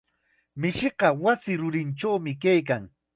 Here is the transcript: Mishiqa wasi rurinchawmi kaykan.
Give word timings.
Mishiqa 0.63 1.07
wasi 1.25 1.51
rurinchawmi 1.61 2.33
kaykan. 2.47 2.83